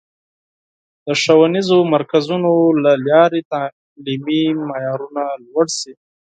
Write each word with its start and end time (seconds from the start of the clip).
د 1.05 1.07
ښوونیزو 1.21 1.77
مرکزونو 1.93 2.51
له 2.83 2.91
لارې 3.09 3.41
تعلیمي 3.51 4.43
معیارونه 4.69 5.23
لوړ 5.45 5.67
شي. 5.79 5.93